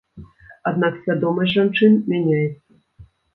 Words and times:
Аднак 0.71 0.97
свядомасць 1.01 1.53
жанчын 1.59 1.93
мяняецца. 2.11 2.71